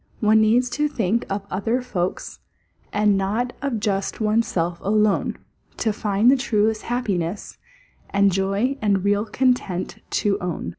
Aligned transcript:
One 0.19 0.41
needs 0.41 0.67
to 0.71 0.87
think 0.87 1.27
of 1.29 1.45
other 1.51 1.79
folks, 1.83 2.39
And 2.91 3.15
not 3.19 3.53
of 3.61 3.79
just 3.79 4.19
one's 4.19 4.47
self 4.47 4.79
alone, 4.81 5.37
To 5.77 5.93
find 5.93 6.31
the 6.31 6.35
truest 6.35 6.81
happiness, 6.81 7.59
And 8.09 8.31
joy 8.31 8.79
and 8.81 9.03
real 9.05 9.25
content 9.25 9.97
to 10.09 10.39
own. 10.39 10.69